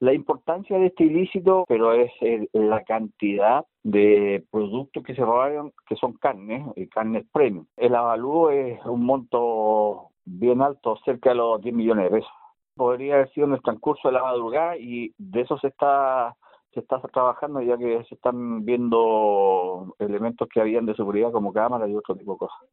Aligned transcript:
la 0.00 0.12
importancia 0.12 0.78
de 0.78 0.86
este 0.86 1.04
ilícito, 1.04 1.64
pero 1.68 1.92
es 1.92 2.10
eh, 2.20 2.48
la 2.52 2.84
cantidad 2.84 3.64
de 3.82 4.44
productos 4.50 5.02
que 5.02 5.14
se 5.14 5.22
robaron, 5.22 5.72
que 5.88 5.96
son 5.96 6.12
carnes, 6.14 6.66
eh, 6.76 6.88
carnes 6.88 7.26
premium. 7.32 7.66
El 7.76 7.94
avalúo 7.94 8.50
es 8.50 8.84
un 8.84 9.04
monto 9.04 10.10
bien 10.24 10.62
alto, 10.62 10.96
cerca 11.04 11.30
de 11.30 11.36
los 11.36 11.60
10 11.60 11.74
millones 11.74 12.04
de 12.04 12.18
pesos. 12.18 12.32
Podría 12.76 13.14
haber 13.14 13.32
sido 13.32 13.48
en 13.48 13.54
el 13.54 13.62
transcurso 13.62 14.08
de 14.08 14.14
la 14.14 14.22
madrugada 14.22 14.76
y 14.76 15.12
de 15.18 15.40
eso 15.40 15.58
se 15.58 15.68
está 15.68 16.36
se 16.74 16.80
está 16.80 17.00
trabajando 17.00 17.62
ya 17.62 17.78
que 17.78 18.04
se 18.04 18.14
están 18.14 18.64
viendo 18.64 19.94
elementos 19.98 20.46
que 20.52 20.60
habían 20.60 20.84
de 20.84 20.94
seguridad 20.94 21.32
como 21.32 21.52
cámaras 21.52 21.88
y 21.88 21.94
otro 21.96 22.14
tipo 22.14 22.32
de 22.32 22.38
cosas. 22.38 22.68